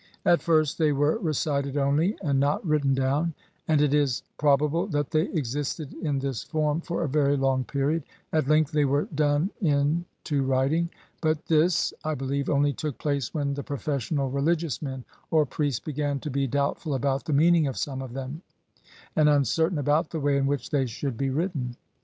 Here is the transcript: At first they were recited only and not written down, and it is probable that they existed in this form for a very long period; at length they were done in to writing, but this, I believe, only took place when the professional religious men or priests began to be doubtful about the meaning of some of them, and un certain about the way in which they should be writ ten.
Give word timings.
At 0.25 0.41
first 0.41 0.79
they 0.79 0.91
were 0.91 1.19
recited 1.19 1.77
only 1.77 2.17
and 2.23 2.39
not 2.39 2.65
written 2.65 2.95
down, 2.95 3.35
and 3.67 3.79
it 3.81 3.93
is 3.93 4.23
probable 4.39 4.87
that 4.87 5.11
they 5.11 5.27
existed 5.27 5.93
in 5.93 6.17
this 6.17 6.41
form 6.41 6.81
for 6.81 7.03
a 7.03 7.07
very 7.07 7.37
long 7.37 7.63
period; 7.63 8.01
at 8.33 8.47
length 8.47 8.71
they 8.71 8.83
were 8.83 9.07
done 9.13 9.51
in 9.61 10.05
to 10.23 10.41
writing, 10.41 10.89
but 11.21 11.45
this, 11.45 11.93
I 12.03 12.15
believe, 12.15 12.49
only 12.49 12.73
took 12.73 12.97
place 12.97 13.31
when 13.31 13.53
the 13.53 13.61
professional 13.61 14.31
religious 14.31 14.81
men 14.81 15.03
or 15.29 15.45
priests 15.45 15.81
began 15.85 16.19
to 16.21 16.31
be 16.31 16.47
doubtful 16.47 16.95
about 16.95 17.25
the 17.25 17.33
meaning 17.33 17.67
of 17.67 17.77
some 17.77 18.01
of 18.01 18.13
them, 18.13 18.41
and 19.15 19.29
un 19.29 19.45
certain 19.45 19.77
about 19.77 20.09
the 20.09 20.19
way 20.19 20.35
in 20.35 20.47
which 20.47 20.71
they 20.71 20.87
should 20.87 21.15
be 21.15 21.29
writ 21.29 21.53
ten. 21.53 21.75